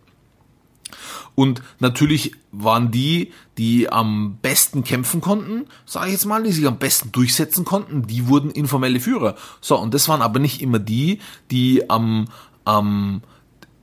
und 1.35 1.61
natürlich 1.79 2.31
waren 2.51 2.91
die, 2.91 3.33
die 3.57 3.91
am 3.91 4.37
besten 4.41 4.83
kämpfen 4.83 5.19
konnten, 5.19 5.67
sage 5.85 6.07
ich 6.07 6.13
jetzt 6.13 6.25
mal, 6.25 6.43
die 6.43 6.51
sich 6.51 6.65
am 6.65 6.79
besten 6.79 7.11
durchsetzen 7.11 7.65
konnten, 7.65 8.07
die 8.07 8.27
wurden 8.27 8.51
informelle 8.51 9.01
Führer. 9.01 9.35
So, 9.59 9.77
und 9.77 9.93
das 9.93 10.07
waren 10.07 10.21
aber 10.21 10.39
nicht 10.39 10.61
immer 10.61 10.79
die, 10.79 11.19
die 11.51 11.89
am, 11.89 12.27
am, 12.63 13.21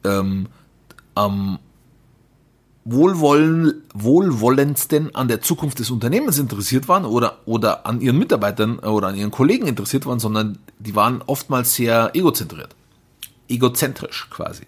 ähm, 0.04 0.46
am 1.14 1.58
wohlwollen, 2.84 3.82
wohlwollendsten 3.94 5.14
an 5.14 5.28
der 5.28 5.40
Zukunft 5.40 5.78
des 5.78 5.90
Unternehmens 5.90 6.38
interessiert 6.38 6.88
waren 6.88 7.04
oder, 7.04 7.38
oder 7.46 7.86
an 7.86 8.00
ihren 8.00 8.18
Mitarbeitern 8.18 8.80
oder 8.80 9.08
an 9.08 9.16
ihren 9.16 9.30
Kollegen 9.30 9.66
interessiert 9.66 10.06
waren, 10.06 10.18
sondern 10.18 10.58
die 10.78 10.96
waren 10.96 11.22
oftmals 11.26 11.74
sehr 11.74 12.10
egozentriert. 12.14 12.74
Egozentrisch 13.48 14.28
quasi 14.30 14.64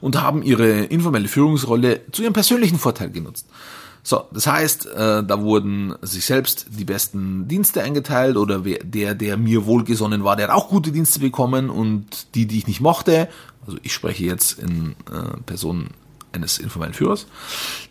und 0.00 0.20
haben 0.20 0.42
ihre 0.42 0.84
informelle 0.84 1.28
Führungsrolle 1.28 2.00
zu 2.12 2.22
ihrem 2.22 2.32
persönlichen 2.32 2.78
Vorteil 2.78 3.10
genutzt. 3.10 3.46
So, 4.02 4.24
das 4.32 4.46
heißt, 4.46 4.86
äh, 4.86 5.22
da 5.22 5.42
wurden 5.42 5.94
sich 6.00 6.24
selbst 6.24 6.66
die 6.70 6.86
besten 6.86 7.48
Dienste 7.48 7.82
eingeteilt 7.82 8.38
oder 8.38 8.60
der, 8.60 9.14
der 9.14 9.36
mir 9.36 9.66
wohlgesonnen 9.66 10.24
war, 10.24 10.36
der 10.36 10.48
hat 10.48 10.54
auch 10.54 10.68
gute 10.68 10.90
Dienste 10.90 11.20
bekommen 11.20 11.68
und 11.68 12.34
die, 12.34 12.46
die 12.46 12.58
ich 12.58 12.66
nicht 12.66 12.80
mochte, 12.80 13.28
also 13.66 13.78
ich 13.82 13.92
spreche 13.92 14.24
jetzt 14.24 14.58
in 14.58 14.96
äh, 15.12 15.36
Person 15.44 15.88
eines 16.32 16.58
informellen 16.58 16.94
Führers, 16.94 17.26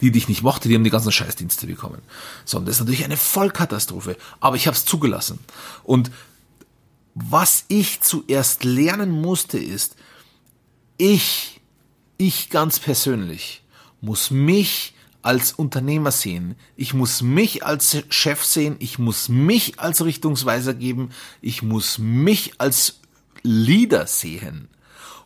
die, 0.01 0.11
die 0.11 0.19
ich 0.19 0.27
nicht 0.27 0.43
mochte, 0.43 0.69
die 0.69 0.75
haben 0.75 0.83
die 0.83 0.89
ganzen 0.89 1.11
Scheißdienste 1.11 1.67
bekommen. 1.67 2.01
So, 2.45 2.57
und 2.57 2.67
das 2.67 2.75
ist 2.75 2.79
natürlich 2.81 3.03
eine 3.03 3.17
Vollkatastrophe, 3.17 4.17
aber 4.39 4.55
ich 4.55 4.67
habe 4.67 4.75
es 4.75 4.85
zugelassen. 4.85 5.39
Und 5.83 6.11
was 7.15 7.65
ich 7.67 8.01
zuerst 8.01 8.63
lernen 8.63 9.11
musste, 9.11 9.57
ist, 9.57 9.95
ich 10.97 11.59
ich 12.19 12.49
ganz 12.49 12.79
persönlich 12.79 13.63
muss 14.01 14.29
mich 14.29 14.93
als 15.21 15.53
Unternehmer 15.53 16.11
sehen. 16.11 16.55
Ich 16.75 16.93
muss 16.93 17.21
mich 17.21 17.65
als 17.65 18.03
Chef 18.09 18.43
sehen. 18.43 18.75
Ich 18.79 18.99
muss 18.99 19.29
mich 19.29 19.79
als 19.79 20.03
Richtungsweiser 20.03 20.73
geben. 20.73 21.11
Ich 21.41 21.61
muss 21.61 21.97
mich 21.97 22.53
als 22.57 22.99
Leader 23.41 24.05
sehen. 24.05 24.67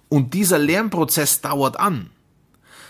Und 0.08 0.34
dieser 0.36 0.60
Lernprozess 0.60 1.42
dauert 1.42 1.80
an. 1.80 2.12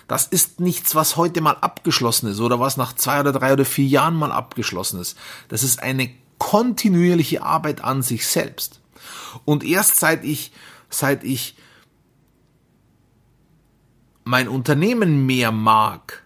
Das 0.08 0.28
ist 0.28 0.60
nichts, 0.60 0.96
was 0.96 1.16
heute 1.16 1.42
mal 1.42 1.56
abgeschlossen 1.56 2.28
ist 2.30 2.40
oder 2.40 2.60
was 2.60 2.78
nach 2.78 2.94
zwei 2.94 3.20
oder 3.20 3.32
drei 3.32 3.54
oder 3.54 3.66
vier 3.66 3.86
Jahren 3.86 4.16
mal 4.16 4.32
abgeschlossen 4.32 5.00
ist. 5.00 5.18
Das 5.48 5.64
ist 5.64 5.82
eine 5.82 6.10
kontinuierliche 6.38 7.44
Arbeit 7.44 7.84
an 7.84 8.02
sich 8.02 8.28
selbst. 8.28 8.82
Und 9.46 9.64
erst 9.64 9.98
seit 9.98 10.24
ich, 10.24 10.52
seit 10.90 11.24
ich 11.24 11.56
mein 14.24 14.48
Unternehmen 14.48 15.26
mehr 15.26 15.52
mag, 15.52 16.24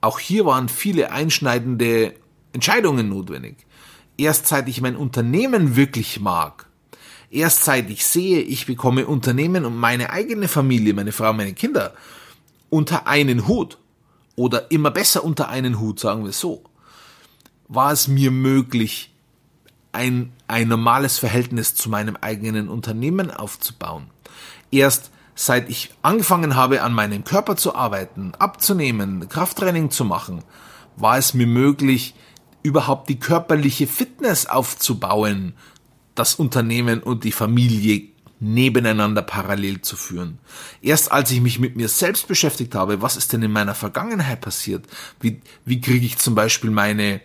auch 0.00 0.18
hier 0.18 0.44
waren 0.46 0.68
viele 0.68 1.12
einschneidende 1.12 2.14
Entscheidungen 2.52 3.08
notwendig. 3.08 3.66
Erst 4.16 4.46
seit 4.46 4.68
ich 4.68 4.80
mein 4.80 4.96
Unternehmen 4.96 5.76
wirklich 5.76 6.20
mag, 6.20 6.66
erst 7.30 7.64
seit 7.64 7.90
ich 7.90 8.06
sehe, 8.06 8.40
ich 8.40 8.66
bekomme 8.66 9.06
Unternehmen 9.06 9.64
und 9.64 9.76
meine 9.76 10.10
eigene 10.10 10.48
Familie, 10.48 10.94
meine 10.94 11.12
Frau, 11.12 11.32
meine 11.32 11.54
Kinder 11.54 11.94
unter 12.74 13.06
einen 13.06 13.46
Hut 13.46 13.78
oder 14.34 14.72
immer 14.72 14.90
besser 14.90 15.22
unter 15.22 15.48
einen 15.48 15.78
Hut, 15.78 16.00
sagen 16.00 16.24
wir 16.24 16.32
so, 16.32 16.64
war 17.68 17.92
es 17.92 18.08
mir 18.08 18.32
möglich, 18.32 19.14
ein, 19.92 20.32
ein 20.48 20.66
normales 20.66 21.18
Verhältnis 21.18 21.76
zu 21.76 21.88
meinem 21.88 22.16
eigenen 22.20 22.68
Unternehmen 22.68 23.30
aufzubauen. 23.30 24.10
Erst 24.72 25.12
seit 25.36 25.70
ich 25.70 25.94
angefangen 26.02 26.56
habe, 26.56 26.82
an 26.82 26.92
meinem 26.92 27.22
Körper 27.22 27.54
zu 27.54 27.76
arbeiten, 27.76 28.32
abzunehmen, 28.40 29.28
Krafttraining 29.28 29.92
zu 29.92 30.04
machen, 30.04 30.42
war 30.96 31.16
es 31.16 31.32
mir 31.32 31.46
möglich, 31.46 32.16
überhaupt 32.64 33.08
die 33.08 33.20
körperliche 33.20 33.86
Fitness 33.86 34.46
aufzubauen, 34.46 35.54
das 36.16 36.34
Unternehmen 36.34 37.04
und 37.04 37.22
die 37.22 37.32
Familie 37.32 38.13
nebeneinander 38.44 39.22
parallel 39.22 39.80
zu 39.80 39.96
führen. 39.96 40.38
Erst 40.82 41.10
als 41.10 41.30
ich 41.30 41.40
mich 41.40 41.58
mit 41.58 41.76
mir 41.76 41.88
selbst 41.88 42.28
beschäftigt 42.28 42.74
habe, 42.74 43.02
was 43.02 43.16
ist 43.16 43.32
denn 43.32 43.42
in 43.42 43.50
meiner 43.50 43.74
Vergangenheit 43.74 44.40
passiert? 44.40 44.86
Wie, 45.20 45.40
wie 45.64 45.80
kriege 45.80 46.04
ich 46.04 46.18
zum 46.18 46.34
Beispiel 46.34 46.70
meine, 46.70 47.20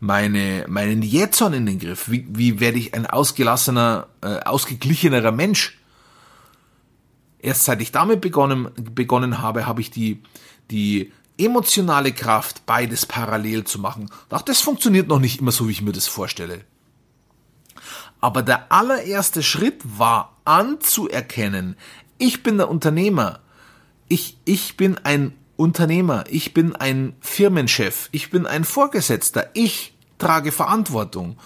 meine, 0.00 0.66
meinen 0.68 1.02
Jetson 1.02 1.52
in 1.52 1.66
den 1.66 1.78
Griff? 1.78 2.10
Wie, 2.10 2.26
wie 2.28 2.60
werde 2.60 2.78
ich 2.78 2.94
ein 2.94 3.06
ausgelassener, 3.06 4.08
äh, 4.22 4.40
ausgeglichenerer 4.40 5.32
Mensch? 5.32 5.78
Erst 7.38 7.64
seit 7.64 7.80
ich 7.80 7.92
damit 7.92 8.20
begonnen, 8.20 8.68
begonnen 8.76 9.40
habe, 9.40 9.66
habe 9.66 9.80
ich 9.80 9.90
die, 9.90 10.22
die 10.70 11.12
emotionale 11.38 12.12
Kraft, 12.12 12.66
beides 12.66 13.06
parallel 13.06 13.64
zu 13.64 13.78
machen. 13.78 14.10
Auch 14.30 14.42
das 14.42 14.60
funktioniert 14.60 15.06
noch 15.06 15.20
nicht 15.20 15.40
immer 15.40 15.52
so, 15.52 15.68
wie 15.68 15.72
ich 15.72 15.82
mir 15.82 15.92
das 15.92 16.08
vorstelle. 16.08 16.64
Aber 18.20 18.42
der 18.42 18.72
allererste 18.72 19.42
Schritt 19.42 19.80
war 19.84 20.36
anzuerkennen, 20.44 21.76
ich 22.18 22.42
bin 22.42 22.56
der 22.56 22.70
Unternehmer. 22.70 23.40
Ich, 24.08 24.38
ich 24.44 24.76
bin 24.76 24.96
ein 24.98 25.34
Unternehmer. 25.56 26.24
Ich 26.28 26.54
bin 26.54 26.74
ein 26.76 27.14
Firmenchef. 27.20 28.08
Ich 28.12 28.30
bin 28.30 28.46
ein 28.46 28.64
Vorgesetzter. 28.64 29.50
Ich 29.54 29.94
trage 30.18 30.52
Verantwortung. 30.52 31.38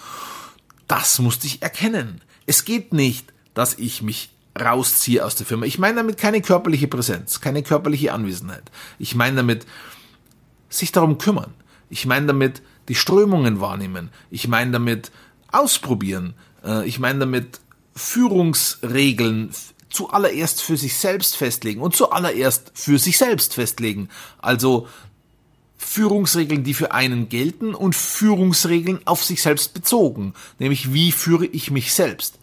Das 0.87 1.19
musste 1.19 1.47
ich 1.47 1.61
erkennen. 1.61 2.21
Es 2.45 2.65
geht 2.65 2.93
nicht, 2.93 3.33
dass 3.53 3.77
ich 3.77 4.01
mich 4.01 4.29
rausziehe 4.59 5.25
aus 5.25 5.35
der 5.35 5.45
Firma. 5.45 5.65
Ich 5.65 5.79
meine 5.79 5.95
damit 5.95 6.17
keine 6.17 6.41
körperliche 6.41 6.87
Präsenz, 6.87 7.39
keine 7.39 7.63
körperliche 7.63 8.13
Anwesenheit. 8.13 8.69
Ich 8.99 9.15
meine 9.15 9.37
damit 9.37 9.65
sich 10.69 10.91
darum 10.91 11.17
kümmern. 11.17 11.53
Ich 11.89 12.05
meine 12.05 12.27
damit 12.27 12.61
die 12.87 12.95
Strömungen 12.95 13.61
wahrnehmen. 13.61 14.09
Ich 14.29 14.47
meine 14.47 14.71
damit 14.71 15.11
ausprobieren. 15.51 16.33
Äh, 16.63 16.87
ich 16.87 16.99
meine 16.99 17.19
damit 17.19 17.59
Führungsregeln 17.95 19.51
zuallererst 19.89 20.61
für 20.61 20.77
sich 20.77 20.97
selbst 20.97 21.35
festlegen 21.35 21.81
und 21.81 21.95
zuallererst 21.95 22.71
für 22.73 22.97
sich 22.97 23.17
selbst 23.17 23.53
festlegen. 23.53 24.09
Also 24.39 24.87
Führungsregeln, 25.77 26.63
die 26.63 26.73
für 26.73 26.93
einen 26.93 27.27
gelten 27.27 27.73
und 27.73 27.95
Führungsregeln 27.95 29.01
auf 29.05 29.23
sich 29.23 29.41
selbst 29.41 29.73
bezogen. 29.73 30.33
Nämlich, 30.59 30.93
wie 30.93 31.11
führe 31.11 31.45
ich 31.45 31.71
mich 31.71 31.93
selbst? 31.93 32.39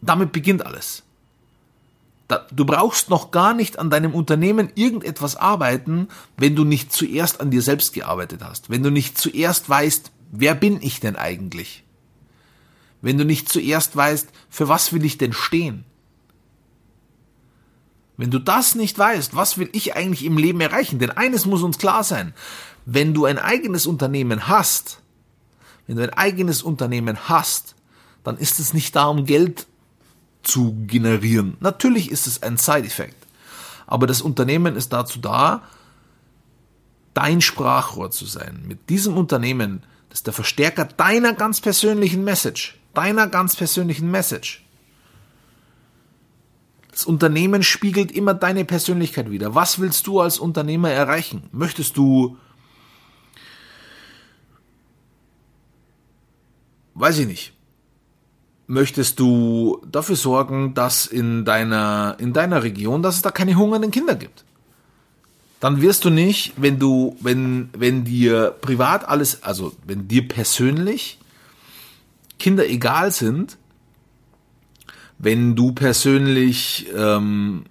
Damit 0.00 0.30
beginnt 0.30 0.64
alles 0.64 1.02
du 2.50 2.64
brauchst 2.64 3.10
noch 3.10 3.30
gar 3.30 3.54
nicht 3.54 3.78
an 3.78 3.90
deinem 3.90 4.14
Unternehmen 4.14 4.70
irgendetwas 4.74 5.36
arbeiten, 5.36 6.08
wenn 6.36 6.56
du 6.56 6.64
nicht 6.64 6.92
zuerst 6.92 7.40
an 7.40 7.50
dir 7.50 7.62
selbst 7.62 7.92
gearbeitet 7.92 8.40
hast. 8.42 8.70
Wenn 8.70 8.82
du 8.82 8.90
nicht 8.90 9.18
zuerst 9.18 9.68
weißt, 9.68 10.10
wer 10.32 10.54
bin 10.54 10.80
ich 10.82 11.00
denn 11.00 11.16
eigentlich? 11.16 11.84
Wenn 13.02 13.18
du 13.18 13.24
nicht 13.24 13.48
zuerst 13.48 13.96
weißt, 13.96 14.28
für 14.48 14.68
was 14.68 14.92
will 14.92 15.04
ich 15.04 15.18
denn 15.18 15.32
stehen? 15.32 15.84
Wenn 18.16 18.30
du 18.30 18.38
das 18.38 18.74
nicht 18.74 18.98
weißt, 18.98 19.36
was 19.36 19.58
will 19.58 19.68
ich 19.72 19.94
eigentlich 19.94 20.24
im 20.24 20.38
Leben 20.38 20.60
erreichen? 20.60 20.98
Denn 20.98 21.10
eines 21.10 21.44
muss 21.44 21.62
uns 21.62 21.78
klar 21.78 22.02
sein. 22.02 22.32
Wenn 22.86 23.12
du 23.12 23.26
ein 23.26 23.38
eigenes 23.38 23.86
Unternehmen 23.86 24.48
hast, 24.48 25.02
wenn 25.86 25.96
du 25.96 26.02
ein 26.02 26.14
eigenes 26.14 26.62
Unternehmen 26.62 27.28
hast, 27.28 27.74
dann 28.24 28.38
ist 28.38 28.58
es 28.58 28.72
nicht 28.72 28.96
da, 28.96 29.06
um 29.06 29.24
Geld 29.24 29.66
zu 30.42 30.74
generieren. 30.86 31.56
Natürlich 31.60 32.10
ist 32.10 32.26
es 32.26 32.42
ein 32.42 32.56
Side-Effekt. 32.56 33.26
Aber 33.86 34.06
das 34.06 34.22
Unternehmen 34.22 34.76
ist 34.76 34.92
dazu 34.92 35.18
da, 35.20 35.62
dein 37.14 37.40
Sprachrohr 37.40 38.10
zu 38.10 38.24
sein. 38.24 38.64
Mit 38.66 38.88
diesem 38.88 39.16
Unternehmen, 39.16 39.82
ist 40.16 40.26
der 40.26 40.32
Verstärker 40.32 40.86
deiner 40.86 41.34
ganz 41.34 41.60
persönlichen 41.60 42.24
Message. 42.24 42.78
Deiner 42.96 43.26
ganz 43.26 43.54
persönlichen 43.54 44.10
Message. 44.10 44.64
Das 46.90 47.04
Unternehmen 47.04 47.62
spiegelt 47.62 48.10
immer 48.10 48.32
deine 48.32 48.64
Persönlichkeit 48.64 49.30
wider. 49.30 49.54
Was 49.54 49.80
willst 49.80 50.06
du 50.06 50.20
als 50.20 50.38
Unternehmer 50.38 50.90
erreichen? 50.90 51.42
Möchtest 51.52 51.98
du, 51.98 52.38
weiß 56.94 57.18
ich 57.18 57.26
nicht, 57.26 57.52
möchtest 58.66 59.20
du 59.20 59.82
dafür 59.92 60.16
sorgen, 60.16 60.72
dass 60.72 61.06
in 61.06 61.44
deiner, 61.44 62.16
in 62.18 62.32
deiner 62.32 62.62
Region, 62.62 63.02
dass 63.02 63.16
es 63.16 63.22
da 63.22 63.30
keine 63.30 63.56
hungernden 63.56 63.90
Kinder 63.90 64.14
gibt? 64.14 64.46
Dann 65.60 65.82
wirst 65.82 66.06
du 66.06 66.08
nicht, 66.08 66.54
wenn 66.56 66.78
du, 66.78 67.14
wenn, 67.20 67.68
wenn 67.76 68.04
dir 68.04 68.54
privat 68.62 69.06
alles, 69.06 69.42
also 69.42 69.74
wenn 69.84 70.08
dir 70.08 70.26
persönlich 70.26 71.18
Kinder 72.38 72.68
egal 72.68 73.12
sind, 73.12 73.56
wenn 75.18 75.56
du 75.56 75.72
persönlich 75.72 76.88
ähm, 76.94 77.64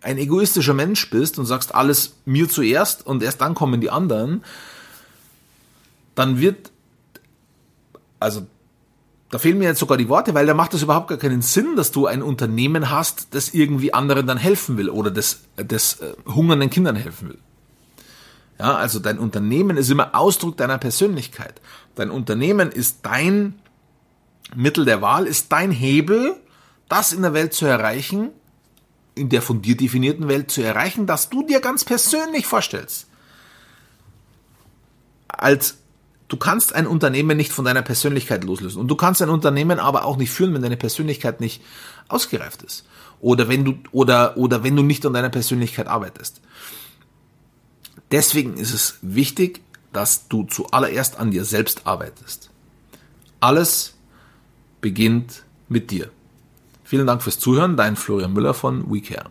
ein 0.00 0.18
egoistischer 0.18 0.74
Mensch 0.74 1.08
bist 1.10 1.38
und 1.38 1.46
sagst 1.46 1.74
alles 1.74 2.16
mir 2.24 2.48
zuerst 2.48 3.06
und 3.06 3.22
erst 3.22 3.40
dann 3.40 3.54
kommen 3.54 3.80
die 3.80 3.90
anderen, 3.90 4.42
dann 6.14 6.40
wird, 6.40 6.72
also 8.18 8.46
da 9.30 9.38
fehlen 9.38 9.58
mir 9.58 9.64
jetzt 9.64 9.78
sogar 9.78 9.96
die 9.96 10.08
Worte, 10.08 10.34
weil 10.34 10.46
da 10.46 10.52
macht 10.52 10.74
es 10.74 10.82
überhaupt 10.82 11.08
gar 11.08 11.18
keinen 11.18 11.40
Sinn, 11.40 11.76
dass 11.76 11.90
du 11.90 12.06
ein 12.06 12.22
Unternehmen 12.22 12.90
hast, 12.90 13.28
das 13.34 13.54
irgendwie 13.54 13.94
anderen 13.94 14.26
dann 14.26 14.36
helfen 14.36 14.76
will 14.76 14.90
oder 14.90 15.10
das, 15.10 15.40
das 15.56 16.00
äh, 16.00 16.12
hungernden 16.26 16.68
Kindern 16.68 16.96
helfen 16.96 17.30
will. 17.30 17.38
Ja, 18.62 18.76
also 18.76 19.00
dein 19.00 19.18
Unternehmen 19.18 19.76
ist 19.76 19.90
immer 19.90 20.14
Ausdruck 20.14 20.56
deiner 20.56 20.78
Persönlichkeit. 20.78 21.60
Dein 21.96 22.12
Unternehmen 22.12 22.70
ist 22.70 22.98
dein 23.02 23.60
Mittel 24.54 24.84
der 24.84 25.02
Wahl, 25.02 25.26
ist 25.26 25.50
dein 25.50 25.72
Hebel, 25.72 26.36
das 26.88 27.12
in 27.12 27.22
der 27.22 27.34
Welt 27.34 27.54
zu 27.54 27.66
erreichen, 27.66 28.28
in 29.16 29.30
der 29.30 29.42
von 29.42 29.62
dir 29.62 29.76
definierten 29.76 30.28
Welt 30.28 30.52
zu 30.52 30.62
erreichen, 30.62 31.08
das 31.08 31.28
du 31.28 31.44
dir 31.44 31.60
ganz 31.60 31.84
persönlich 31.84 32.46
vorstellst. 32.46 33.08
Als 35.26 35.78
Du 36.28 36.38
kannst 36.38 36.74
ein 36.74 36.86
Unternehmen 36.86 37.36
nicht 37.36 37.52
von 37.52 37.66
deiner 37.66 37.82
Persönlichkeit 37.82 38.42
loslösen. 38.42 38.80
Und 38.80 38.88
du 38.88 38.96
kannst 38.96 39.20
ein 39.20 39.28
Unternehmen 39.28 39.78
aber 39.78 40.06
auch 40.06 40.16
nicht 40.16 40.30
führen, 40.30 40.54
wenn 40.54 40.62
deine 40.62 40.78
Persönlichkeit 40.78 41.42
nicht 41.42 41.60
ausgereift 42.08 42.62
ist. 42.62 42.86
Oder 43.20 43.48
wenn 43.48 43.66
du, 43.66 43.74
oder, 43.90 44.38
oder 44.38 44.64
wenn 44.64 44.74
du 44.74 44.82
nicht 44.82 45.04
an 45.04 45.12
deiner 45.12 45.28
Persönlichkeit 45.28 45.88
arbeitest. 45.88 46.40
Deswegen 48.12 48.58
ist 48.58 48.74
es 48.74 48.98
wichtig, 49.00 49.62
dass 49.92 50.28
du 50.28 50.44
zuallererst 50.44 51.18
an 51.18 51.30
dir 51.30 51.44
selbst 51.44 51.86
arbeitest. 51.86 52.50
Alles 53.40 53.94
beginnt 54.80 55.44
mit 55.68 55.90
dir. 55.90 56.10
Vielen 56.84 57.06
Dank 57.06 57.22
fürs 57.22 57.38
Zuhören, 57.38 57.76
dein 57.76 57.96
Florian 57.96 58.32
Müller 58.32 58.54
von 58.54 58.92
WeCare. 58.92 59.30